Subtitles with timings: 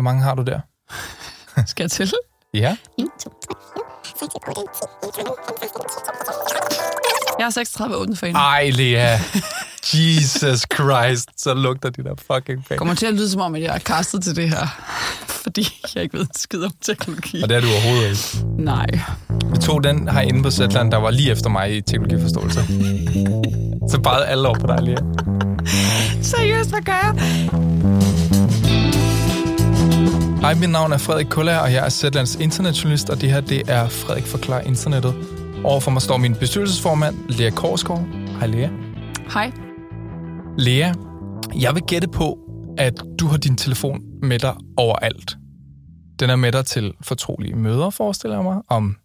[0.00, 0.60] Hvor mange har du der?
[1.66, 2.12] Skal jeg til?
[2.54, 2.76] Ja.
[2.98, 3.54] 1, 2, 3,
[4.18, 4.34] 4, 5, 6,
[5.04, 5.90] 8, 10, 11, 12, 13, 14,
[6.36, 8.36] 15, Jeg er 36 åbent for en.
[8.36, 9.18] Ej, Lea.
[9.94, 12.78] Jesus Christ, så lugter de der fucking fag.
[12.78, 14.66] kommer til at lyde som om, at jeg er kastet til det her.
[15.42, 17.42] Fordi jeg ikke ved en skid om teknologi.
[17.42, 18.62] Og det er du overhovedet ikke.
[18.62, 18.86] Nej.
[19.52, 22.60] Vi tog den her inde på Zetland, der var lige efter mig i teknologiforståelse.
[23.90, 24.96] Så bare alle over på dig, Lea.
[26.22, 27.69] Seriøst, hvad gør jeg?
[30.40, 33.70] Hej, mit navn er Frederik Kuller, og jeg er Zetlands internetjournalist, og det her det
[33.70, 35.14] er Frederik Forklar Internettet.
[35.64, 38.06] Overfor mig står min bestyrelsesformand, Lea Korsgaard.
[38.38, 38.68] Hej, Lea.
[39.32, 39.52] Hej.
[40.58, 40.94] Lea,
[41.60, 42.38] jeg vil gætte på,
[42.78, 45.36] at du har din telefon med dig overalt.
[46.20, 48.96] Den er med dig til fortrolige møder, forestiller jeg mig, om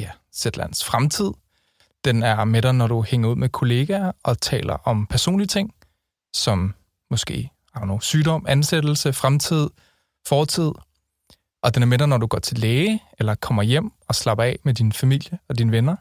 [0.00, 1.30] ja, Zetlands fremtid.
[2.04, 5.74] Den er med dig, når du hænger ud med kollegaer og taler om personlige ting,
[6.34, 6.74] som
[7.10, 9.68] måske har noget sygdom, ansættelse, fremtid,
[10.26, 10.72] fortid.
[11.62, 14.44] Og den er med dig, når du går til læge eller kommer hjem og slapper
[14.44, 15.96] af med din familie og dine venner.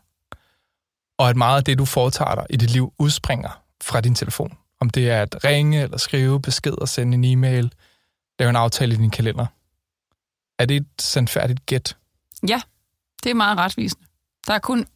[1.17, 4.57] Og at meget af det, du foretager dig i dit liv, udspringer fra din telefon.
[4.79, 7.73] Om det er at ringe eller skrive besked og sende en e-mail,
[8.39, 9.45] lave en aftale i din kalender.
[10.59, 11.97] Er det et sandfærdigt gæt?
[12.47, 12.61] Ja,
[13.23, 14.05] det er meget retvisende.
[14.47, 14.87] Der er kun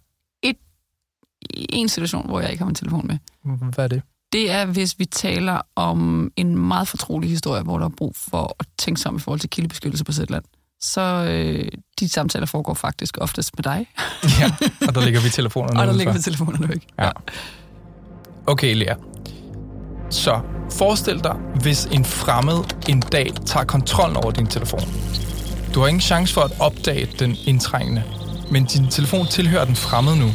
[0.41, 0.57] et,
[1.69, 3.17] en situation, hvor jeg ikke har min telefon med.
[3.73, 4.01] Hvad er det?
[4.33, 8.55] Det er, hvis vi taler om en meget fortrolig historie, hvor der er brug for
[8.59, 10.43] at tænke sig om i forhold til kildebeskyttelse på Zetland.
[10.81, 11.67] Så øh,
[11.99, 13.87] de samtaler foregår faktisk oftest med dig,
[14.39, 14.51] Ja,
[14.87, 16.87] og der ligger vi telefonerne og der ligger vi telefonerne væk.
[16.99, 17.09] Ja.
[18.47, 18.95] Okay, Lea.
[20.09, 20.39] Så
[20.71, 24.81] forestil dig, hvis en fremmed en dag tager kontrollen over din telefon.
[25.73, 28.03] Du har ingen chance for at opdage den indtrængende,
[28.51, 30.29] men din telefon tilhører den fremmede nu.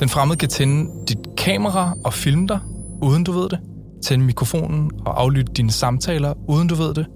[0.00, 2.60] Den fremmede kan tænde dit kamera og filme dig,
[3.02, 3.60] uden du ved det.
[4.02, 7.06] Tænde mikrofonen og aflytte dine samtaler, uden du ved det.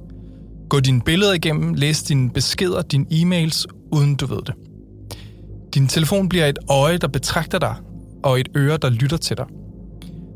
[0.69, 4.55] Gå dine billeder igennem, læs dine beskeder, dine e-mails, uden du ved det.
[5.75, 7.77] Din telefon bliver et øje, der betragter dig,
[8.25, 9.47] og et øre, der lytter til dig.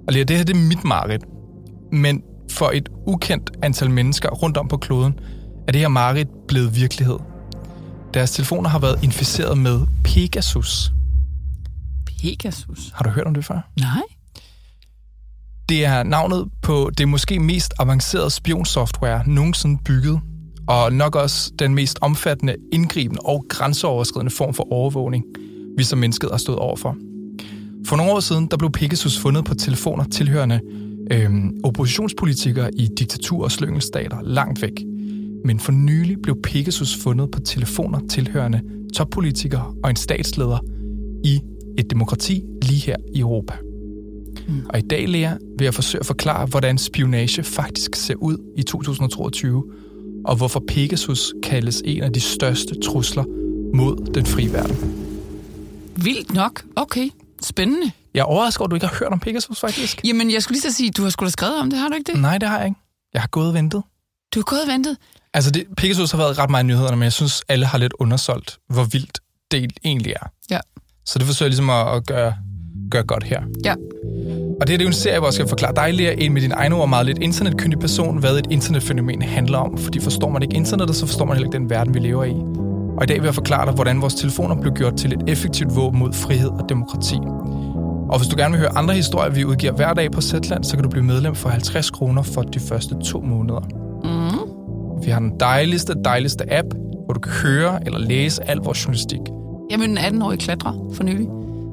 [0.06, 1.24] Og det her det er mit mareridt.
[1.92, 5.18] Men for et ukendt antal mennesker rundt om på kloden,
[5.68, 7.18] er det her mareridt blevet virkelighed.
[8.14, 10.92] Deres telefoner har været inficeret med Pegasus.
[12.06, 12.90] Pegasus.
[12.94, 13.70] Har du hørt om det før?
[13.80, 14.17] Nej.
[15.68, 20.20] Det er navnet på det måske mest avancerede spionsoftware nogensinde bygget,
[20.68, 25.24] og nok også den mest omfattende, indgribende og grænseoverskridende form for overvågning,
[25.76, 26.96] vi som mennesket har stået overfor.
[27.86, 30.60] For nogle år siden, der blev Pegasus fundet på telefoner tilhørende
[31.12, 34.84] øhm, oppositionspolitikere i diktatur- og slyngelstater langt væk.
[35.44, 38.62] Men for nylig blev Pegasus fundet på telefoner tilhørende
[38.94, 40.58] toppolitikere og en statsleder
[41.24, 41.40] i
[41.78, 43.54] et demokrati lige her i Europa.
[44.68, 48.62] Og i dag, Lea, vil jeg forsøge at forklare, hvordan spionage faktisk ser ud i
[48.62, 49.64] 2022,
[50.24, 53.24] og hvorfor Pegasus kaldes en af de største trusler
[53.74, 54.76] mod den frie verden.
[55.96, 56.64] Vildt nok.
[56.76, 57.10] Okay.
[57.42, 57.90] Spændende.
[58.14, 60.00] Jeg er overrasket over, at du ikke har hørt om Pegasus, faktisk.
[60.04, 61.94] Jamen, jeg skulle lige så sige, du har sgu da skrevet om det, har du
[61.94, 62.20] ikke det?
[62.20, 62.80] Nej, det har jeg ikke.
[63.14, 63.82] Jeg har gået og ventet.
[64.34, 64.96] Du har gået og ventet.
[65.34, 67.92] Altså, det, Pegasus har været ret meget i nyhederne, men jeg synes, alle har lidt
[67.98, 69.18] undersolgt, hvor vildt
[69.50, 70.26] det egentlig er.
[70.50, 70.60] Ja.
[71.04, 72.34] Så det forsøger jeg ligesom at, at gøre,
[72.90, 73.42] gøre godt her.
[73.64, 73.74] Ja.
[74.60, 76.32] Og det her det er jo en serie, hvor jeg skal forklare dig, Lea, en
[76.32, 79.78] med din egen ord meget lidt internetkyndig person, hvad et internetfænomen handler om.
[79.78, 82.34] Fordi forstår man ikke internettet, så forstår man heller ikke den verden, vi lever i.
[82.96, 85.76] Og i dag vil jeg forklare dig, hvordan vores telefoner blev gjort til et effektivt
[85.76, 87.16] våben mod frihed og demokrati.
[88.10, 90.76] Og hvis du gerne vil høre andre historier, vi udgiver hver dag på Zetland, så
[90.76, 93.60] kan du blive medlem for 50 kroner for de første to måneder.
[94.04, 95.04] Mm.
[95.04, 96.68] Vi har den dejligste, dejligste app,
[97.04, 99.20] hvor du kan høre eller læse al vores journalistik.
[99.70, 101.26] Jamen, en 18-årig klatrer for nylig,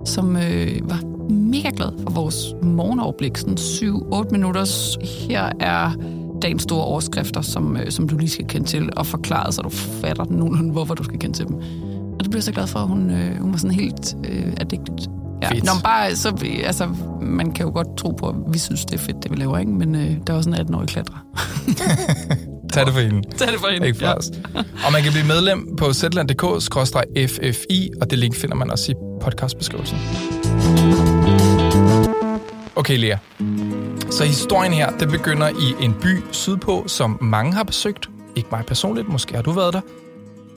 [0.06, 3.38] som øh, var mega glad for vores morgenoverblik.
[3.38, 4.98] Sådan 7-8 minutters.
[5.02, 5.92] Her er
[6.42, 9.70] dagens store overskrifter, som, øh, som du lige skal kende til, og forklare, så du
[9.70, 11.56] fatter nogenlunde, hvorfor du skal kende til dem.
[11.56, 14.54] Og det blev jeg så glad for, at hun, øh, hun var sådan helt øh,
[14.58, 15.12] addicted.
[15.42, 15.66] Ja, Fedt.
[15.66, 16.90] Nå, bare, så, altså,
[17.22, 19.58] man kan jo godt tro på, at vi synes, det er fedt, det vi laver,
[19.58, 19.72] ikke?
[19.72, 21.26] Men øh, der er også en 18-årig klatrer.
[22.74, 23.22] Tag det for hende.
[23.38, 23.88] Tag det for hende.
[23.88, 24.32] Ikke for os.
[24.56, 29.98] Og man kan blive medlem på zland.dk-ffi, og det link finder man også i podcastbeskrivelsen.
[32.76, 33.18] Okay, Lea.
[34.12, 38.10] Så historien her, det begynder i en by sydpå, som mange har besøgt.
[38.36, 39.82] Ikke mig personligt, måske har du været der.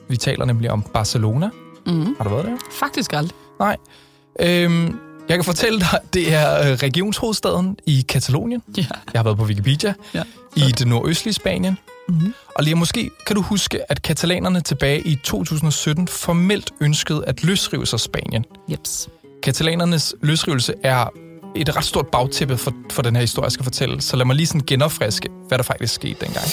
[0.09, 1.51] Vi taler nemlig om Barcelona.
[1.87, 2.17] Mm.
[2.17, 2.57] Har du været der?
[2.73, 3.37] Faktisk aldrig.
[3.61, 3.77] Nej.
[4.41, 4.99] Øhm,
[5.29, 8.63] jeg kan fortælle dig, det er øh, regionshovedstaden i Katalonien.
[8.77, 8.87] Ja.
[9.13, 9.95] Jeg har været på Wikipedia.
[10.15, 10.23] Ja.
[10.57, 11.79] I det nordøstlige Spanien.
[12.09, 12.35] Mm-hmm.
[12.55, 17.87] Og lige måske kan du huske, at katalanerne tilbage i 2017 formelt ønskede at løsrive
[17.87, 18.45] sig Spanien.
[18.71, 19.09] Jeps.
[19.43, 21.09] Katalanernes løsrivelse er
[21.57, 24.01] et ret stort bagtæppe for, for den her historie, jeg skal fortælle.
[24.01, 26.47] Så lad mig lige sådan genopfriske, hvad der faktisk skete dengang.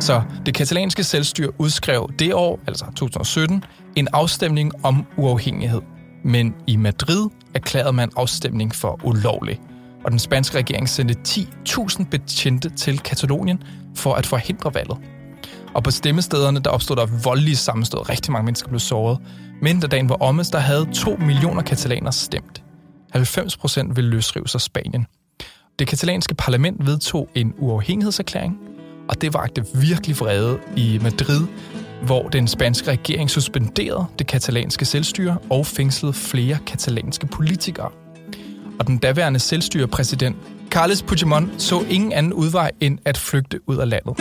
[0.00, 3.64] Så det katalanske selvstyre udskrev det år, altså 2017,
[3.96, 5.80] en afstemning om uafhængighed.
[6.24, 9.60] Men i Madrid erklærede man afstemning for ulovlig.
[10.04, 13.62] Og den spanske regering sendte 10.000 betjente til Katalonien
[13.96, 14.98] for at forhindre valget.
[15.74, 18.08] Og på stemmestederne, der opstod der voldelige sammenstød.
[18.08, 19.18] Rigtig mange mennesker blev såret.
[19.62, 22.62] Men da dagen var omme, der havde 2 millioner katalanere stemt.
[23.10, 25.06] 90 procent ville løsrive sig Spanien.
[25.78, 28.58] Det katalanske parlament vedtog en uafhængighedserklæring,
[29.08, 31.46] og det vagte virkelig vrede i Madrid,
[32.02, 37.90] hvor den spanske regering suspenderede det katalanske selvstyre og fængslede flere katalanske politikere.
[38.78, 40.36] Og den daværende selvstyrepræsident
[40.70, 44.16] Carles Puigdemont så ingen anden udvej end at flygte ud af landet.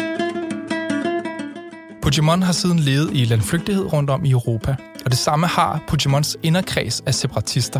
[2.02, 6.38] Puigdemont har siden levet i landflygtighed rundt om i Europa, og det samme har Puigdemonts
[6.44, 7.80] inderkreds af separatister.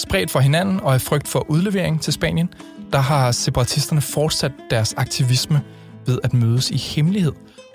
[0.00, 2.48] Spredt for hinanden og af frygt for udlevering til Spanien,
[2.92, 5.62] der har separatisterne fortsat deres aktivisme
[6.06, 7.32] ved at mødes i hemmelighed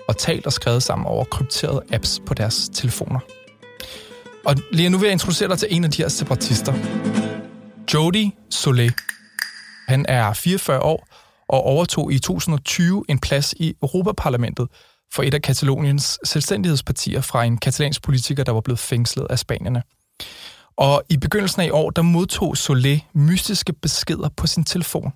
[0.08, 3.18] og talt og skrevet sammen over krypterede apps på deres telefoner.
[4.44, 6.72] Og lige nu vil jeg introducere dig til en af de her separatister.
[7.94, 8.90] Jody Solé.
[9.88, 11.08] Han er 44 år
[11.48, 14.68] og overtog i 2020 en plads i Europaparlamentet
[15.12, 19.82] for et af Kataloniens selvstændighedspartier fra en katalansk politiker, der var blevet fængslet af spanierne.
[20.76, 25.12] Og i begyndelsen af i år, der modtog Solé mystiske beskeder på sin telefon.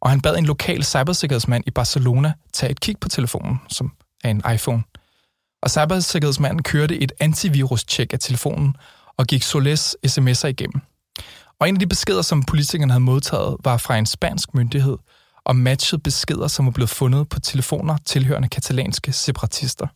[0.00, 3.92] Og han bad en lokal cybersikkerhedsmand i Barcelona tage et kig på telefonen, som
[4.24, 4.82] er en iPhone.
[5.62, 8.76] Og cybersikkerhedsmanden kørte et antivirus-tjek af telefonen
[9.16, 10.80] og gik Solés sms'er igennem.
[11.60, 14.96] Og en af de beskeder, som politikerne havde modtaget, var fra en spansk myndighed
[15.44, 19.86] og matchede beskeder, som var blevet fundet på telefoner tilhørende katalanske separatister.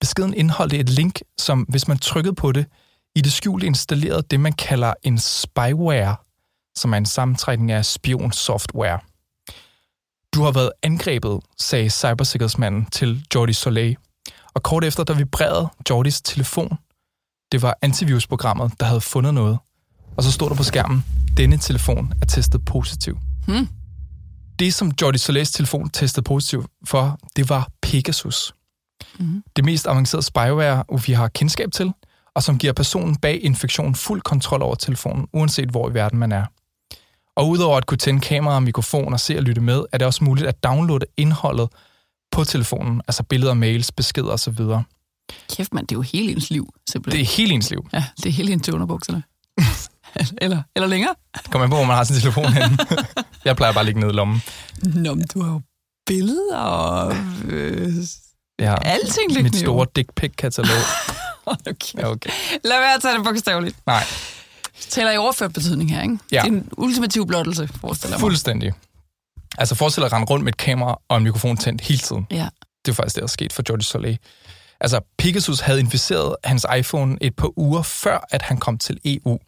[0.00, 2.66] Beskeden indeholdte et link, som hvis man trykkede på det,
[3.14, 6.16] i det skjulte installerede det, man kalder en spyware,
[6.76, 8.98] som er en sammentrækning af spionsoftware.
[10.34, 13.96] Du har været angrebet, sagde cybersikkerhedsmanden til Jordi Soleil.
[14.54, 16.78] Og kort efter, der vibrerede Jordis telefon.
[17.52, 19.58] Det var antivirusprogrammet, der havde fundet noget.
[20.16, 21.04] Og så stod der på skærmen,
[21.36, 23.18] denne telefon er testet positiv.
[23.46, 23.68] Hmm.
[24.58, 28.54] Det, som Jordi Soleils telefon testede positiv for, det var Pegasus.
[29.18, 29.42] Mm.
[29.56, 31.92] Det mest avancerede spyware, vi har kendskab til,
[32.34, 36.32] og som giver personen bag infektionen fuld kontrol over telefonen, uanset hvor i verden man
[36.32, 36.44] er.
[37.36, 40.24] Og udover at kunne tænde kamera, mikrofon og se og lytte med, er det også
[40.24, 41.68] muligt at downloade indholdet
[42.32, 44.58] på telefonen, altså billeder, mails, beskeder osv.
[45.50, 47.18] Kæft mand, det er jo hele ens liv, simpelthen.
[47.18, 47.88] Det er hele ens liv.
[47.92, 49.22] Ja, det er hele ens underbukserne.
[50.42, 51.14] eller, eller længere.
[51.50, 52.78] Kommer an på, hvor man har sin telefon henne.
[53.44, 54.42] Jeg plejer bare at ligge ned i lommen.
[54.82, 55.60] Nå, men du har jo
[56.06, 57.14] billeder og
[57.44, 57.92] øh,
[58.60, 60.78] har alting liggende mit store dick pic-katalog.
[61.46, 61.98] Okay.
[61.98, 62.30] Ja, okay.
[62.64, 63.76] Lad være at tage det bogstaveligt.
[63.86, 64.04] Nej,
[64.88, 66.18] Taler i overført betydning her, ikke?
[66.32, 66.36] Ja.
[66.36, 68.20] Det er en ultimativ blottelse, forestiller mig.
[68.20, 68.72] fuldstændig.
[69.58, 72.26] Altså forestil dig at rende rundt med et kamera og en mikrofon tændt hele tiden.
[72.30, 72.48] Ja.
[72.84, 74.18] Det er faktisk det, der er sket for Jordi Soleil.
[74.80, 79.38] Altså, Pegasus havde inficeret hans iPhone et par uger før, at han kom til EU.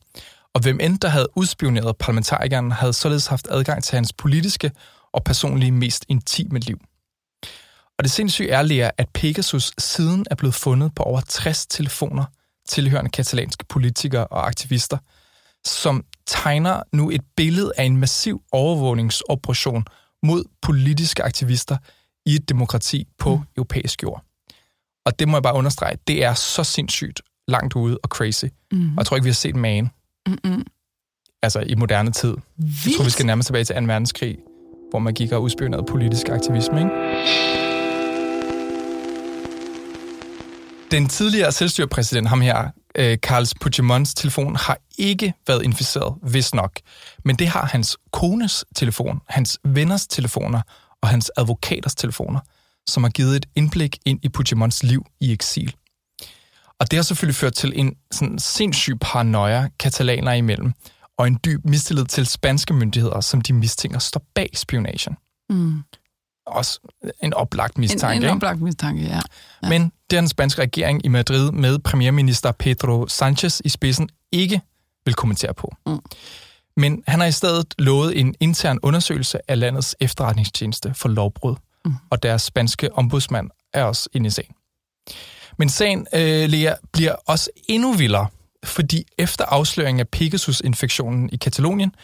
[0.54, 4.70] Og hvem end der havde udspioneret parlamentarikeren, havde således haft adgang til hans politiske
[5.12, 6.78] og personlige mest intime liv.
[7.98, 12.24] Og det sindssyge er, Lea, at Pegasus siden er blevet fundet på over 60 telefoner
[12.68, 14.98] tilhørende katalanske politikere og aktivister,
[15.64, 19.84] som tegner nu et billede af en massiv overvågningsoperation
[20.22, 21.76] mod politiske aktivister
[22.26, 23.42] i et demokrati på mm.
[23.56, 24.22] europæisk jord.
[25.06, 28.44] Og det må jeg bare understrege, det er så sindssygt langt ude og crazy.
[28.72, 28.90] Mm.
[28.90, 29.90] Og jeg tror ikke, vi har set magen,
[30.28, 30.64] Mm-mm.
[31.42, 32.34] altså i moderne tid.
[32.58, 33.80] Jeg tror, vi skal nærmest tilbage til 2.
[33.80, 34.38] verdenskrig,
[34.90, 36.78] hvor man gik og udspionerede politisk aktivisme.
[36.78, 37.75] Ikke?
[40.90, 46.80] Den tidligere selvstyrepræsident, ham her, øh, Carles Puigdemonts telefon, har ikke været inficeret, hvis nok.
[47.24, 50.60] Men det har hans kones telefon, hans venners telefoner
[51.02, 52.40] og hans advokaters telefoner,
[52.88, 55.74] som har givet et indblik ind i Puigdemonts liv i eksil.
[56.80, 60.72] Og det har selvfølgelig ført til en sådan sindssyg paranoia katalaner imellem,
[61.18, 65.16] og en dyb mistillid til spanske myndigheder, som de mistænker står bag spionagen.
[65.50, 65.82] Mm.
[66.46, 66.80] Også
[67.22, 68.32] en oplagt En, mistanke, en ikke?
[68.34, 69.20] oplagt mistanke, ja.
[69.62, 69.68] Ja.
[69.68, 74.60] Men det er den spanske regering i Madrid med premierminister Pedro Sanchez i spidsen ikke
[75.04, 75.74] vil kommentere på.
[75.86, 75.98] Mm.
[76.76, 81.94] Men han har i stedet lovet en intern undersøgelse af landets efterretningstjeneste for lovbrud, Mm.
[82.10, 84.54] og deres spanske ombudsmand er også inde i sagen.
[85.58, 88.26] Men sagen, øh, Lea, bliver også endnu vildere,
[88.64, 91.94] fordi efter afsløringen af Pegasus-infektionen i Katalonien,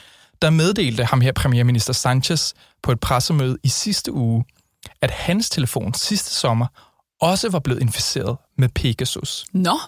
[0.42, 2.52] der meddelte ham her premierminister Sanchez
[2.82, 4.44] på et pressemøde i sidste uge,
[5.00, 6.66] at hans telefon sidste sommer
[7.20, 9.78] også var blevet inficeret med Pegasus Nå,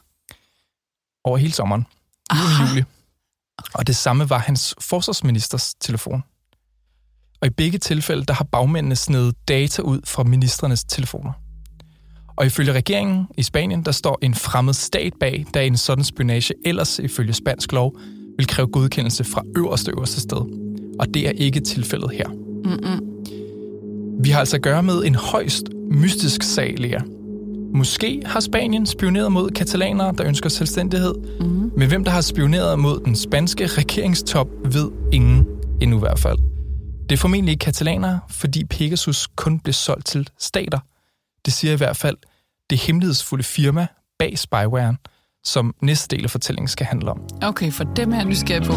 [1.25, 1.87] over hele sommeren,
[2.31, 2.65] Aha.
[2.65, 2.85] juli.
[3.75, 6.25] Og det samme var hans forsvarsministers telefon.
[7.41, 11.33] Og i begge tilfælde, der har bagmændene snedet data ud fra ministernes telefoner.
[12.37, 16.55] Og ifølge regeringen i Spanien, der står en fremmed stat bag, da en sådan spionage
[16.65, 17.99] ellers ifølge spansk lov
[18.37, 20.41] vil kræve godkendelse fra øverste øverste sted.
[21.01, 22.44] Og det er ikke tilfældet her.
[22.64, 23.00] Mm-mm.
[24.25, 27.00] Vi har altså at gøre med en højst mystisk sag, Lea.
[27.75, 31.71] Måske har Spanien spioneret mod katalanere, der ønsker selvstændighed, mm.
[31.76, 35.47] men hvem der har spioneret mod den spanske regeringstop, ved ingen
[35.80, 36.38] endnu i hvert fald.
[37.09, 40.78] Det er formentlig ikke katalanere, fordi Pegasus kun blev solgt til stater.
[41.44, 42.16] Det siger i hvert fald
[42.71, 43.87] det hemmelighedsfulde firma
[44.18, 44.99] bag spywaren,
[45.44, 47.21] som næste del af fortællingen skal handle om.
[47.42, 48.75] Okay, for dem her nysgerrig på.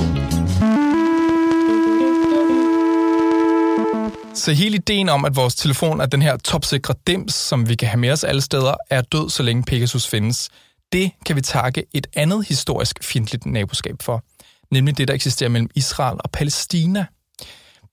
[4.37, 7.87] Så hele ideen om, at vores telefon er den her topsikre dims, som vi kan
[7.87, 10.49] have med os alle steder, er død, så længe Pegasus findes.
[10.91, 14.23] Det kan vi takke et andet historisk fjendtligt naboskab for,
[14.71, 17.05] nemlig det, der eksisterer mellem Israel og Palæstina.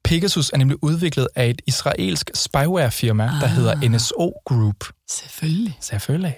[0.05, 4.85] Pegasus er nemlig udviklet af et israelsk spyware-firma, der hedder NSO Group.
[5.09, 5.79] Selvfølgelig.
[5.81, 6.37] Selvfølgelig.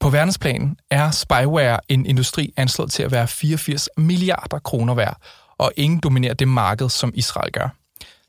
[0.00, 5.16] På verdensplan er spyware en industri anslået til at være 84 milliarder kroner værd,
[5.58, 7.83] og ingen dominerer det marked, som Israel gør.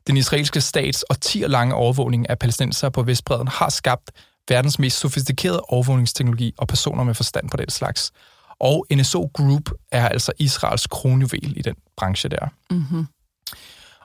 [0.06, 4.10] Den israelske stats og 10 lange overvågning af palæstinenser på Vestbreden har skabt
[4.48, 8.12] verdens mest sofistikerede overvågningsteknologi og personer med forstand på den slags.
[8.60, 12.48] Og NSO Group er altså Israels kronjuvel i den branche der.
[12.70, 13.06] Mm-hmm.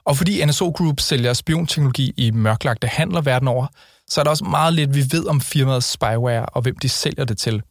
[0.04, 3.66] Og fordi NSO Group sælger spionteknologi i mørklagte handler verden over,
[4.08, 7.24] så er der også meget lidt, vi ved om firmaets spyware og hvem de sælger
[7.24, 7.62] det til.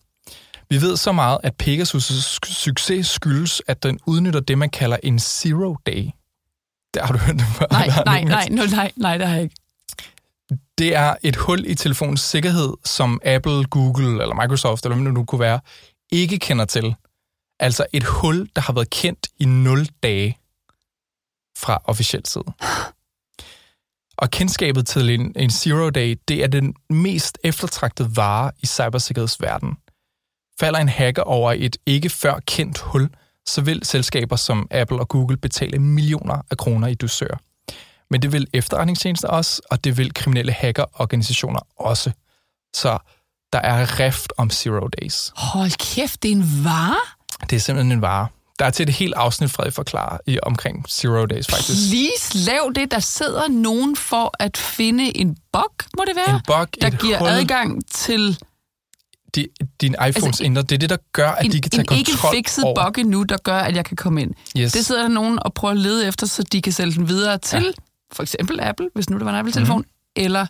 [0.69, 5.19] Vi ved så meget, at Pegasus' succes skyldes, at den udnytter det, man kalder en
[5.19, 5.75] zero
[6.93, 7.65] Det har du hørt det før?
[7.71, 9.55] Nej, nej, nej, nej, nej, nej, det har jeg ikke.
[10.77, 15.13] Det er et hul i telefonens sikkerhed, som Apple, Google eller Microsoft, eller hvem det
[15.13, 15.59] nu kunne være,
[16.11, 16.95] ikke kender til.
[17.59, 20.37] Altså et hul, der har været kendt i 0 dage
[21.57, 22.43] fra officiel side.
[24.17, 29.77] Og kendskabet til en, en zero day, det er den mest eftertragtede vare i cybersikkerhedsverdenen.
[30.59, 33.09] Falder en hacker over et ikke før kendt hul,
[33.47, 37.39] så vil selskaber som Apple og Google betale millioner af kroner i dusør.
[38.09, 42.11] Men det vil efterretningstjenester også, og det vil kriminelle hackerorganisationer også.
[42.75, 42.97] Så
[43.53, 45.31] der er rift om zero days.
[45.35, 46.99] Hold kæft, det er en vare?
[47.49, 48.27] Det er simpelthen en vare.
[48.59, 51.89] Der er til et helt afsnit, Frederik forklarer, i omkring zero days faktisk.
[51.89, 52.91] Please, lav det.
[52.91, 56.35] Der sidder nogen for at finde en bug, må det være?
[56.35, 57.27] En bug, der giver hul.
[57.27, 58.37] adgang til
[59.35, 59.47] De,
[59.81, 61.97] din iPhones Altså, indre, det er det, der gør, at en, de kan tage en
[61.97, 62.85] ikke fikset over.
[62.85, 64.33] bug endnu, der gør, at jeg kan komme ind.
[64.57, 64.71] Yes.
[64.71, 67.37] Det sidder der nogen og prøver at lede efter, så de kan sælge den videre
[67.37, 67.71] til ja.
[68.13, 70.23] for eksempel Apple, hvis nu det var en Apple-telefon, mm-hmm.
[70.25, 70.45] eller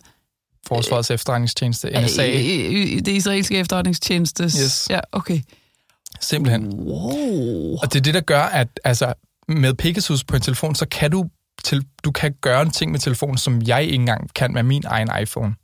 [0.66, 4.44] Forsvarets efterretningstjeneste, NSA, øh, øh, det israelske efterretningstjeneste.
[4.44, 4.86] Yes.
[4.90, 5.40] Ja, okay.
[6.20, 6.66] simpelthen.
[6.72, 7.78] Wow.
[7.82, 9.14] Og det er det, der gør, at altså,
[9.48, 11.24] med Pegasus på en telefon, så kan du,
[11.64, 14.82] til, du kan gøre en ting med telefonen, som jeg ikke engang kan med min
[14.86, 15.54] egen iPhone.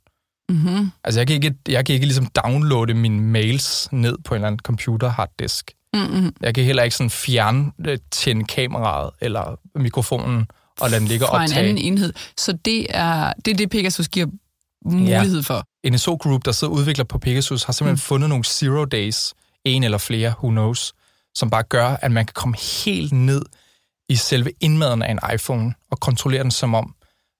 [0.49, 0.91] Mm-hmm.
[1.03, 4.47] Altså, jeg kan ikke, jeg kan ikke ligesom downloade mine mails ned på en eller
[4.47, 5.71] anden computer harddisk.
[5.93, 6.33] Mm-hmm.
[6.41, 10.45] Jeg kan heller ikke sådan fjerne øh, tænde kameraet eller mikrofonen
[10.79, 11.87] og lade den ligge og Fra en anden optage.
[11.87, 12.13] enhed.
[12.37, 14.27] Så det er det, er det Pegasus giver
[14.85, 15.53] mulighed ja.
[15.53, 15.63] for.
[15.89, 17.99] NSO Group, der sidder og udvikler på Pegasus, har simpelthen mm.
[17.99, 19.33] fundet nogle zero days,
[19.65, 20.93] en eller flere, who knows,
[21.35, 23.41] som bare gør, at man kan komme helt ned
[24.09, 26.95] i selve indmaden af en iPhone og kontrollere den, som om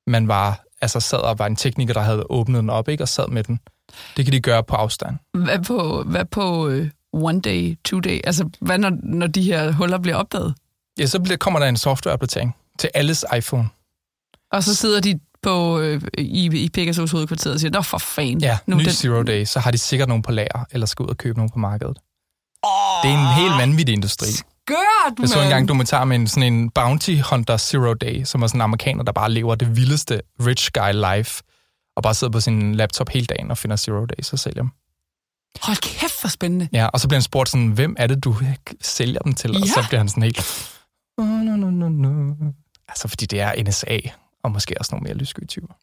[0.07, 3.07] man var, altså sad og var en tekniker, der havde åbnet den op ikke, og
[3.07, 3.59] sad med den.
[4.17, 5.17] Det kan de gøre på afstand.
[5.33, 8.19] Hvad på, hvad på øh, one day, two day?
[8.23, 10.55] Altså, hvad når, når de her huller bliver opdaget?
[10.99, 13.69] Ja, så bliver, kommer der en softwareopdatering til alles iPhone.
[14.51, 18.41] Og så sidder de på, øh, i, i Pegasus hovedkvarteret og siger, Nå for fan.
[18.41, 21.03] Ja, nu ny den, zero day, så har de sikkert nogen på lager, eller skal
[21.03, 21.97] ud og købe nogen på markedet.
[23.03, 24.27] Det er en helt vanvittig industri.
[24.69, 28.47] Skørt, Jeg så engang dokumentar med en, sådan en bounty hunter zero day, som er
[28.47, 31.43] sådan en amerikaner, der bare lever det vildeste rich guy life,
[31.95, 34.71] og bare sidder på sin laptop hele dagen og finder zero days og sælger dem.
[35.61, 36.67] Hold kæft, hvor spændende.
[36.73, 38.35] Ja, og så bliver han spurgt sådan, hvem er det, du
[38.81, 39.49] sælger dem til?
[39.55, 39.65] Og Ja.
[39.67, 40.39] så bliver han sådan helt...
[41.17, 42.33] "Oh, no, no, no, no."
[42.87, 43.97] Altså, fordi det er NSA,
[44.43, 45.73] og måske også nogle mere lyssky typer.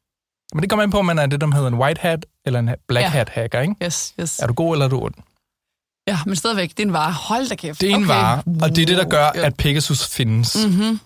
[0.55, 2.61] Men det kommer an på, om man er det, der hedder en white hat eller
[2.61, 3.09] en black Ja.
[3.09, 3.75] hat hacker, ikke?
[3.83, 4.39] Yes, yes.
[4.39, 5.15] Er du god, eller er du ond?
[6.07, 7.13] Ja, men stadigvæk, det er en vare.
[7.13, 7.81] Hold da kæft.
[7.81, 8.15] Det er en okay.
[8.15, 10.57] vare, og det er det, der gør, at Pegasus findes.
[10.67, 11.01] Mm-hmm.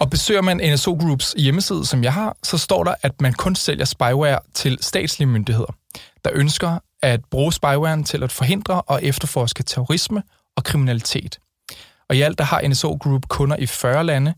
[0.00, 3.56] Og besøger man NSO Groups hjemmeside, som jeg har, så står der, at man kun
[3.56, 5.74] sælger spyware til statslige myndigheder,
[6.24, 10.22] der ønsker at bruge spywaren til at forhindre og efterforske terrorisme
[10.56, 11.38] og kriminalitet.
[12.08, 14.34] Og i alt der har NSO Group kunder i 40 lande,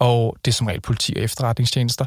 [0.00, 2.06] og det er som regel politi og efterretningstjenester.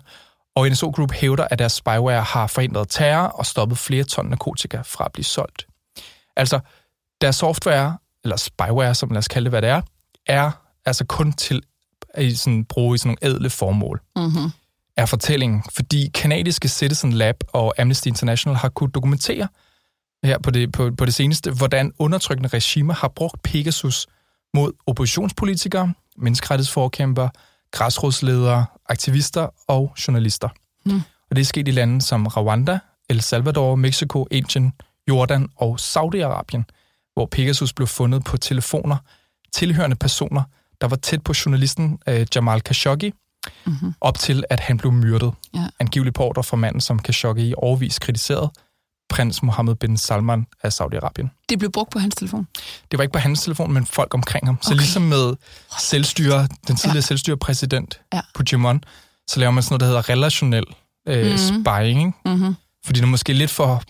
[0.56, 4.82] Og NSO Group hævder, at deres spyware har forhindret terror og stoppet flere ton narkotika
[4.86, 5.68] fra at blive solgt.
[6.36, 6.60] Altså,
[7.24, 9.82] deres software, eller spyware, som lad os kalde det, hvad det er,
[10.26, 10.52] er
[10.86, 11.62] altså kun til
[12.14, 14.02] at sådan, bruge i sådan nogle ædle formål.
[14.16, 14.52] Mm-hmm.
[14.98, 19.48] er fortællingen, fordi kanadiske Citizen Lab og Amnesty International har kunnet dokumentere
[20.24, 24.08] her på det, på, på det seneste, hvordan undertrykkende regimer har brugt Pegasus
[24.54, 27.30] mod oppositionspolitikere, menneskerettighedsforkæmpere,
[27.72, 30.50] græsrodsledere, aktivister og journalister.
[30.86, 31.02] Mm.
[31.30, 34.74] Og det er sket i lande som Rwanda, El Salvador, Mexico, Indien,
[35.08, 36.64] Jordan og Saudi-Arabien,
[37.14, 38.98] hvor Pegasus blev fundet på telefoner
[39.54, 40.44] tilhørende personer,
[40.82, 43.14] der var tæt på journalisten øh, Jamal Khashoggi,
[43.66, 43.94] Mm-hmm.
[44.02, 45.34] op til at han blev myrdet.
[45.56, 45.68] Ja.
[45.80, 48.50] Angiveligt på ordre fra manden, som Khashoggi i overvis kritiseret,
[49.10, 51.46] prins Mohammed bin Salman af Saudi-Arabien.
[51.50, 52.48] Det blev brugt på hans telefon.
[52.92, 54.58] Det var ikke på hans telefon, men folk omkring ham.
[54.62, 54.78] Så Okay.
[54.78, 55.34] ligesom med
[55.80, 57.02] selvstyre, den tidligere ja.
[57.02, 58.22] selvstyrepræsident Ja.
[58.36, 58.86] Puigdemont,
[59.28, 60.64] så laver man sådan noget, der hedder relationel
[61.08, 61.38] øh, Mhm.
[61.38, 62.00] spying.
[62.00, 62.12] Ikke?
[62.26, 62.56] Mm-hmm.
[62.86, 63.84] Fordi det er måske lidt for...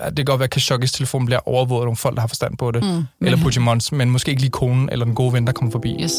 [0.00, 2.28] ja, Det kan godt være, at Khashoggis telefon bliver overvåget af nogle folk, der har
[2.28, 2.82] forstand på det.
[2.84, 3.26] Mm.
[3.26, 5.96] Eller Puigdemonts, men måske ikke lige konen eller den gode ven, der kommer forbi.
[6.02, 6.12] Yes.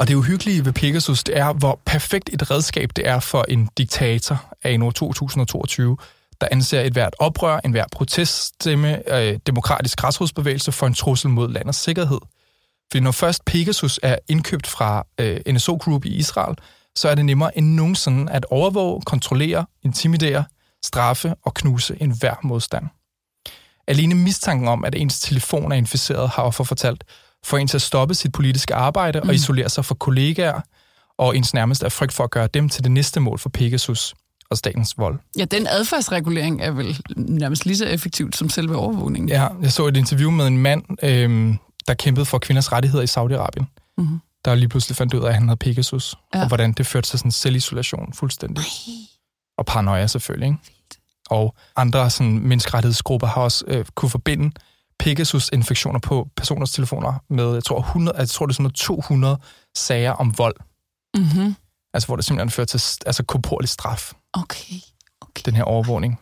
[0.00, 3.68] Og det uhyggelige ved Pegasus, det er, hvor perfekt et redskab det er for en
[3.78, 5.96] diktator af år 2022,
[6.40, 11.52] der anser et hvert oprør, en hver proteststemme, øh, demokratisk græsrodsbevægelse for en trussel mod
[11.52, 12.18] landets sikkerhed.
[12.90, 16.56] Fordi når først Pegasus er indkøbt fra øh, NSO Group i Israel,
[16.96, 20.44] så er det nemmere end nogensinde at overvåge, kontrollere, intimidere,
[20.84, 22.84] straffe og knuse enhver modstand.
[23.88, 27.04] Alene mistanken om, at ens telefon er inficeret, har offer fortalt,
[27.44, 29.28] får en til at stoppe sit politiske arbejde mm.
[29.28, 30.60] og isolere sig fra kollegaer,
[31.18, 34.14] og ens nærmest er frygt for at gøre dem til det næste mål for Pegasus
[34.50, 35.18] og statens vold.
[35.38, 39.28] Ja, den adfærdsregulering er vel nærmest lige så effektivt som selve overvågningen.
[39.28, 43.06] Ja, jeg så et interview med en mand, øhm, der kæmpede for kvinders rettigheder i
[43.06, 43.64] Saudi-Arabien,
[43.98, 44.20] Mm-hmm.
[44.44, 46.40] Der lige pludselig fandt ud af, at han havde Pegasus, ja.
[46.40, 48.64] Og hvordan det førte til sådan selvisolation fuldstændig.
[49.58, 50.58] Og paranoia selvfølgelig, ikke?
[51.30, 54.52] Og andre sådan, menneskerettighedsgrupper har også øh, kunne forbinde
[54.98, 59.38] Pegasus-infektioner på personers telefoner med, jeg tror, 100, jeg tror det er sådan noget 200
[59.74, 60.56] sager om vold.
[61.16, 61.56] Mm-hmm.
[61.94, 64.74] Altså hvor det simpelthen fører til altså, korporlig straf, Okay.
[65.20, 65.42] okay.
[65.44, 66.20] den her overvågning.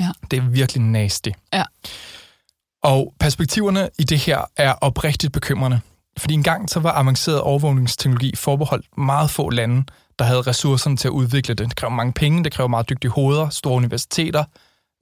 [0.00, 0.08] Ja.
[0.30, 1.28] Det er virkelig nasty.
[1.52, 1.64] Ja.
[2.82, 5.80] Og perspektiverne i det her er oprigtigt bekymrende.
[6.18, 9.84] Fordi engang så var avanceret overvågningsteknologi forbeholdt meget få lande,
[10.18, 11.68] der havde ressourcerne til at udvikle det.
[11.68, 14.44] Det kræver mange penge, det kræver meget dygtige hoveder, store universiteter,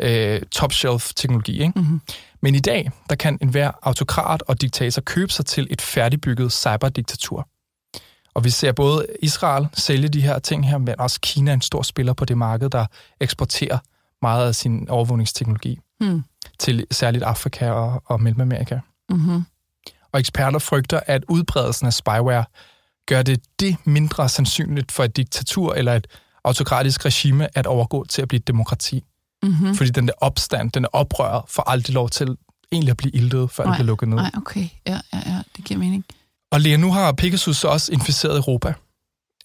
[0.01, 1.53] øh, top-shelf-teknologi.
[1.53, 1.72] Ikke?
[1.77, 2.01] Mm-hmm.
[2.42, 7.48] Men i dag, der kan enhver autokrat og diktator købe sig til et færdigbygget cyberdiktatur.
[8.35, 11.61] Og vi ser både Israel sælge de her ting her, men også Kina er en
[11.61, 12.87] stor spiller på det marked, der
[13.20, 13.79] eksporterer
[14.22, 16.25] meget af sin overvågningsteknologi Mm.
[16.59, 18.79] til særligt Afrika og, og Mellemamerika.
[19.11, 19.44] Mm-hmm.
[20.12, 22.44] Og eksperter frygter, at udbredelsen af spyware
[23.07, 26.07] gør det det mindre sandsynligt for et diktatur eller et
[26.44, 29.05] autokratisk regime at overgå til at blive et demokrati.
[29.42, 29.75] Mm-hmm.
[29.75, 32.37] Fordi den der opstand, den der oprør, får aldrig lov til
[32.72, 34.16] egentlig at blive iltet, før det Nej, bliver lukket ned.
[34.16, 34.68] Nej, okay.
[34.87, 35.42] Ja, ja, ja.
[35.57, 36.05] Det giver mening.
[36.53, 38.75] Og Lea, nu har Pegasus så også inficeret Europa.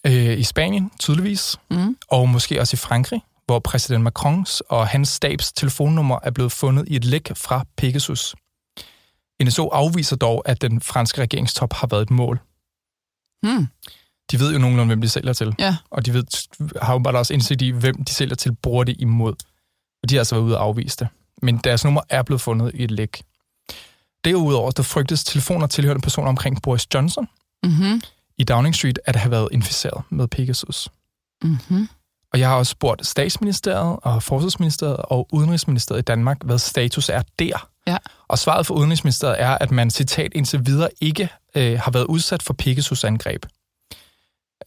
[0.06, 1.98] Øh, I Spanien, tydeligvis, Mm.
[2.12, 6.88] og måske også i Frankrig, hvor præsident Macrons og hans stabs telefonnummer er blevet fundet
[6.88, 8.36] i et læk fra Pegasus.
[9.44, 12.40] NSO afviser dog, at den franske regeringstop har været et mål.
[13.44, 13.68] Mm.
[14.32, 15.56] De ved jo nogenlunde, hvem de sælger til.
[15.60, 15.78] Ja.
[15.90, 16.24] Og de ved,
[16.82, 19.34] har jo bare også indsigt i, hvem de sælger til, bruger det imod.
[20.04, 21.08] Og de har altså været ude og afvise det.
[21.42, 23.24] Men deres nummer er blevet fundet i et læk.
[24.26, 27.28] Derudover, der frygtes telefoner tilhørende personer omkring Boris Johnson
[27.64, 28.02] Mm-hmm.
[28.38, 30.90] i Downing Street at have været inficeret med Pegasus.
[31.44, 31.90] Mm-hmm.
[32.34, 37.22] Og jeg har også spurgt statsministeriet og forsvarsministeriet og udenrigsministeriet i Danmark, hvad status er
[37.40, 37.70] der.
[37.88, 37.98] Ja.
[38.28, 42.44] Og svaret fra udenrigsministeriet er, at man, citat, indtil videre ikke øh, har været udsat
[42.44, 43.46] for Pegasus-angreb.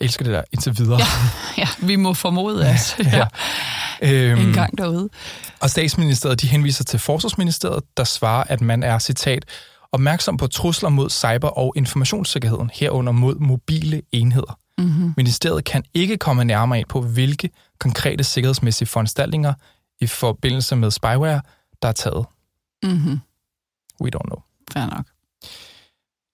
[0.00, 1.00] Jeg elsker det der, indtil videre.
[1.58, 1.62] Ja.
[1.62, 3.16] Ja, vi må formode, at Ja.
[3.16, 3.26] ja.
[4.02, 5.08] Øhm, en gang derude.
[5.60, 9.44] Og statsministeriet de henviser til forsvarsministeriet, der svarer, at man er, citat,
[9.92, 14.58] opmærksom på trusler mod cyber- og informationssikkerheden, herunder mod mobile enheder.
[14.78, 15.14] Mm-hmm.
[15.16, 19.54] Ministeriet kan ikke komme nærmere ind på, hvilke konkrete sikkerhedsmæssige foranstaltninger
[20.00, 21.40] i forbindelse med spyware,
[21.82, 22.26] der er taget.
[22.82, 23.18] Mm-hmm.
[24.00, 24.42] We don't know.
[24.72, 25.06] Fair nok.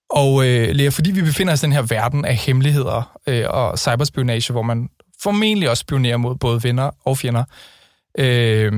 [0.09, 3.79] Og øh, Lea, fordi vi befinder os i den her verden af hemmeligheder øh, og
[3.79, 7.43] cyberspionage, hvor man formentlig også spionerer mod både venner og fjender,
[8.17, 8.73] øh,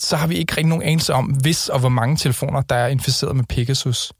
[0.00, 2.88] så har vi ikke rigtig nogen anelse om, hvis og hvor mange telefoner, der er
[2.88, 4.12] inficeret med Pegasus.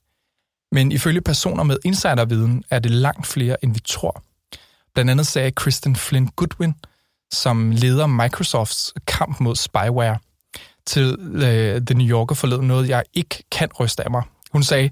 [0.72, 4.22] Men ifølge personer med insiderviden er det langt flere, end vi tror.
[4.94, 6.74] Blandt andet sagde Kristen Flynn Goodwin,
[7.32, 10.18] som leder Microsofts kamp mod spyware,
[10.86, 14.22] til øh, The New Yorker forleden noget, jeg ikke kan ryste af mig.
[14.52, 14.90] Hun sagde,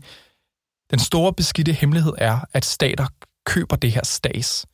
[0.91, 3.07] den store beskidte hemmelighed er, at stater
[3.47, 4.67] køber det her stas.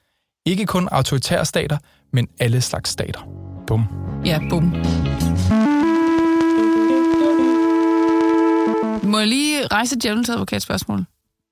[0.47, 1.79] Ikke kun autoritære stater,
[2.13, 3.21] men alle slags stater.
[3.67, 3.85] Bum.
[4.25, 4.63] Ja, bum.
[9.11, 11.05] Må jeg lige rejse et djævelens advokat spørgsmål?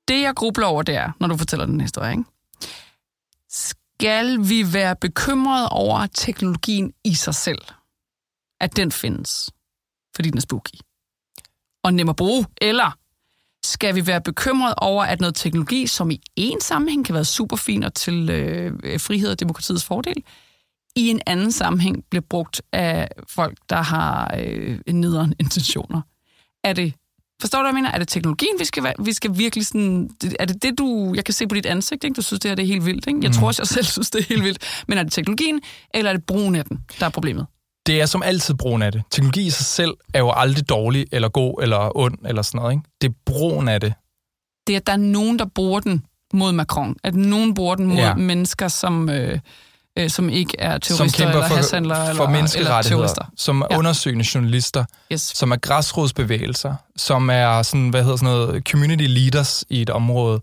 [0.07, 2.23] Det, jeg grubler over, det er, når du fortæller den historie, ikke?
[3.49, 7.61] Skal vi være bekymrede over teknologien i sig selv?
[8.61, 9.49] At den findes,
[10.15, 10.79] fordi den er spooky
[11.85, 12.45] og nem at bruge?
[12.61, 12.97] Eller
[13.65, 17.55] skal vi være bekymrede over, at noget teknologi, som i en sammenhæng kan være super
[17.55, 20.23] fin og til øh, frihed og demokratiets fordel,
[20.95, 26.01] i en anden sammenhæng bliver brugt af folk, der har øh, nederen intentioner?
[26.63, 26.93] Er det
[27.41, 27.91] Forstår du, hvad jeg mener?
[27.91, 30.09] Er det teknologien, vi skal, være, vi skal virkelig sådan...
[30.39, 31.13] Er det det, du...
[31.15, 32.13] Jeg kan se på dit ansigt, ikke?
[32.13, 33.19] Du synes, det her det er helt vildt, ikke?
[33.21, 33.33] Jeg mm.
[33.33, 34.83] tror også, jeg selv synes, det er helt vildt.
[34.87, 35.61] Men er det teknologien,
[35.93, 37.45] eller er det brugen af den, der er problemet?
[37.85, 39.03] Det er som altid brugen af det.
[39.11, 42.73] Teknologi i sig selv er jo aldrig dårlig, eller god, eller ond, eller sådan noget.
[42.73, 42.83] Ikke?
[43.01, 43.93] Det er brugen af det.
[44.67, 46.95] Det er, at der er nogen, der bruger den mod Macron.
[47.03, 48.15] At nogen bruger den mod ja.
[48.15, 49.09] mennesker, som...
[49.09, 49.39] Øh,
[49.99, 53.31] øh, som ikke er terrorister som eller for, hashandlere for eller, eller terrorister.
[53.37, 53.77] som er ja.
[53.77, 55.21] undersøgende journalister, yes.
[55.21, 60.41] som er græsrodsbevægelser, som er sådan, hvad hedder sådan noget, community leaders i et område,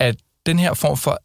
[0.00, 0.16] at
[0.46, 1.18] den her form for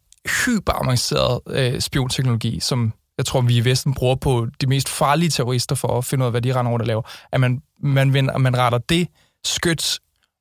[0.44, 5.74] hyperavanceret øh, spionteknologi, som jeg tror, vi i Vesten bruger på de mest farlige terrorister
[5.74, 7.02] for at finde ud af, hvad de render rundt og laver,
[7.32, 9.08] at man, man, vender, man retter det
[9.44, 10.00] skyts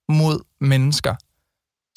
[0.10, 1.16] mod mennesker,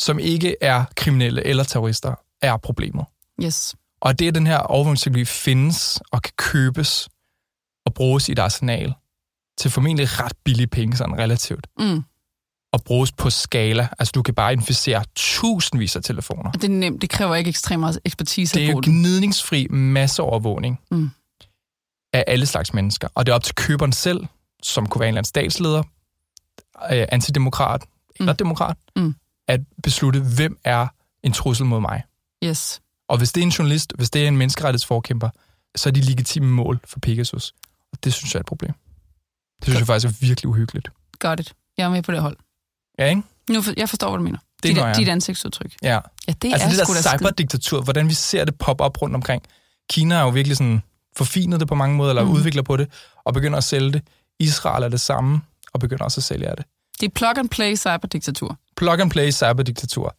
[0.01, 3.05] som ikke er kriminelle eller terrorister, er problemet.
[3.43, 3.75] Yes.
[4.01, 7.09] Og det, at den her overvågningsteknologi findes og kan købes
[7.87, 8.95] og bruges i et arsenal
[9.59, 12.03] til formentlig ret billige penge, sådan relativt, Mm.
[12.73, 13.89] Og bruges på skala.
[13.99, 16.51] Altså, du kan bare inficere tusindvis af telefoner.
[16.53, 17.03] Det er nemt.
[17.03, 21.11] Det kræver ikke ekstremt meget ekspertise Det er jo gnidningsfri masseovervågning Mm.
[22.13, 23.09] af alle slags mennesker.
[23.15, 24.27] Og det er op til køberen selv,
[24.63, 25.83] som kunne være en eller anden statsleder,
[26.93, 27.83] øh, antidemokrat
[28.21, 28.37] eller Mm.
[28.37, 29.15] demokrat, Mm.
[29.49, 30.87] at beslutte, hvem er
[31.23, 32.03] en trussel mod mig.
[32.45, 32.81] Yes.
[33.09, 35.31] Og hvis det er en journalist, hvis det er en menneskerettighedsforkæmper,
[35.77, 37.53] så er de legitime mål for Pegasus.
[37.93, 38.73] Og det synes jeg er et problem.
[39.61, 40.89] Det synes jeg faktisk er virkelig uhyggeligt.
[41.19, 41.53] Got it.
[41.79, 42.37] Jeg er med på det hold.
[43.01, 43.23] Ja, ikke?
[43.51, 44.39] Nu for, jeg forstår, hvad du mener.
[44.63, 44.95] Det dit, jeg.
[44.97, 45.75] dit ansigtsudtryk.
[45.83, 45.99] Ja.
[46.29, 49.43] Ja, det altså er det der cyberdiktatur, hvordan vi ser det poppe op rundt omkring.
[49.91, 50.83] Kina er jo virkelig sådan
[51.17, 52.31] forfinet det på mange måder, eller mm.
[52.31, 52.89] udvikler på det,
[53.25, 54.03] og begynder at sælge det.
[54.41, 55.41] Israel er det samme,
[55.73, 56.67] og begynder også at sælge af det.
[57.01, 58.59] Det er plug and play cyberdiktatur.
[58.77, 60.17] Plug and play cyberdiktatur.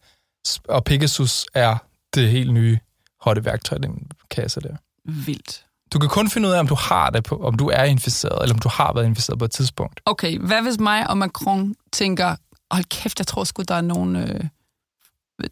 [0.68, 1.76] Og Pegasus er
[2.14, 2.78] det helt nye
[3.20, 4.76] hotte værktøj, den kasse der.
[5.04, 5.64] Vildt.
[5.92, 8.42] Du kan kun finde ud af, om du har det på, om du er inficeret,
[8.42, 10.00] eller om du har været inficeret på et tidspunkt.
[10.04, 12.36] Okay, hvad hvis mig og Macron tænker,
[12.72, 14.40] hold kæft, jeg tror sgu, der er nogen, øh,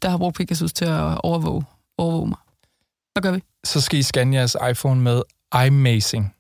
[0.03, 1.65] der har brugt Pegasus til at overvåge,
[1.99, 2.39] overvåge mig.
[3.13, 3.43] Hvad gør vi?
[3.65, 5.23] Så skal I scanne jeres iPhone med
[5.67, 6.35] iMazing.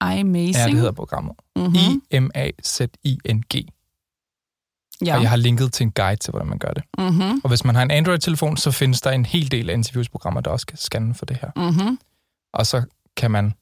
[0.00, 0.56] Amazing.
[0.56, 1.34] Ja, det hedder programmet.
[1.56, 2.02] mm-hmm.
[2.10, 3.54] I-M-A-Z-I-N-G.
[5.06, 5.16] ja.
[5.16, 6.82] Og jeg har linket til en guide til, hvordan man gør det.
[6.98, 7.40] Mm-hmm.
[7.44, 10.66] Og hvis man har en Android-telefon, så findes der en hel del antivirusprogrammer, der også
[10.66, 11.50] kan scanne for det her.
[11.56, 11.98] Mm-hmm.
[12.52, 12.82] Og så
[13.16, 13.54] kan man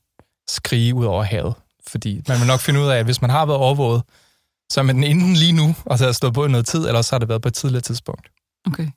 [0.48, 1.55] skrige ud over havet.
[1.87, 4.03] Fordi man vil nok finde ud af, at hvis man har været overvåget,
[4.70, 6.87] så er man den enten lige nu, og så har stået på i noget tid,
[6.87, 8.31] eller så har det været på et tidligere tidspunkt.
[8.66, 8.88] Okay.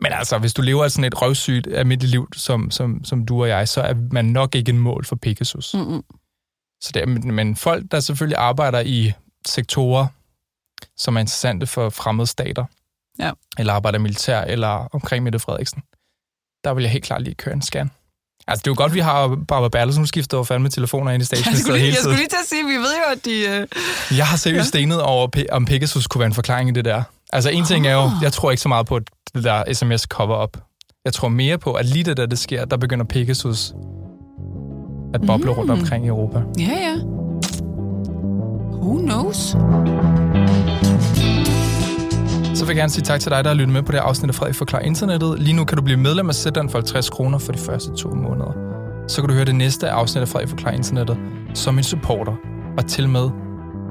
[0.00, 3.48] Men altså, hvis du lever sådan et røvsygt almindeligt liv, som, som, som du og
[3.48, 5.74] jeg, så er man nok ikke en mål for Pegasus.
[5.74, 6.02] Mm-mm.
[6.80, 9.12] Så det er, men, folk, der selvfølgelig arbejder i
[9.46, 10.06] sektorer,
[10.96, 12.64] som er interessante for fremmede stater,
[13.18, 13.32] Ja.
[13.58, 15.82] eller arbejder militær, eller omkring Mette Frederiksen,
[16.64, 17.90] der vil jeg helt klart lige køre en scan.
[18.48, 21.22] Altså, det er jo godt, vi har Barbara Bertelsen, nu skifter jo fandme telefoner ind
[21.22, 22.18] i statsministeriet hele jeg skulle tiden.
[22.18, 23.66] lige til at sige, vi ved jo, at de...
[24.10, 24.18] Øh...
[24.18, 27.02] Jeg har seriøst stenet over, om Pegasus kunne være en forklaring i det der.
[27.32, 28.98] Altså, en ting er jo, jeg tror ikke så meget på
[29.34, 30.56] det der sms cover-up.
[31.04, 33.72] Jeg tror mere på, at lige det der, det sker, der begynder Pegasus
[35.14, 35.58] at boble mm.
[35.58, 36.38] rundt omkring i Europa.
[36.58, 36.96] Ja, ja.
[38.82, 39.56] Who knows?
[42.54, 44.28] Så vil jeg gerne sige tak til dig, der har lyttet med på det afsnit
[44.28, 45.38] af Frederik Forklar Internettet.
[45.38, 48.08] Lige nu kan du blive medlem af Sætteren for 50 kroner for de første to
[48.08, 48.52] måneder.
[49.08, 51.16] Så kan du høre det næste afsnit af Frederik Forklar Internettet
[51.54, 52.32] som en supporter,
[52.78, 53.30] og til med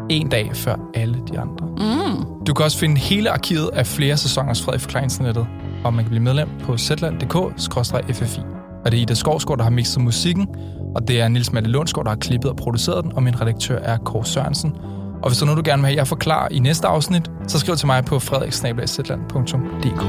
[0.09, 1.67] en dag før alle de andre.
[1.67, 2.45] Mm.
[2.47, 5.47] Du kan også finde hele arkivet af flere sæsoners Frederik Forklar Internettet,
[5.83, 8.41] og man kan blive medlem på zland.dk-ffi.
[8.85, 10.47] Og det er Ida Skovsgaard, der har mixet musikken,
[10.95, 13.77] og det er Nils Matte Lundsgaard, der har klippet og produceret den, og min redaktør
[13.77, 14.75] er Kåre Sørensen.
[15.23, 17.59] Og hvis der er noget, du gerne vil have, jeg forklarer i næste afsnit, så
[17.59, 20.01] skriv til mig på frederiksnabelagszetland.dk.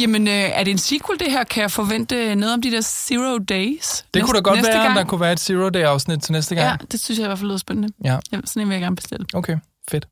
[0.00, 1.44] Jamen, øh, er det en sequel, det her?
[1.44, 4.04] Kan jeg forvente noget om de der Zero Days?
[4.14, 4.98] Det kunne da godt næste være, gang?
[4.98, 6.66] at der kunne være et Zero Day-afsnit til næste gang.
[6.66, 7.88] Ja, det synes jeg i hvert fald lyder spændende.
[8.04, 8.18] Ja.
[8.32, 9.26] Ja, sådan en vil jeg gerne bestille.
[9.34, 9.56] Okay,
[9.90, 10.08] fedt.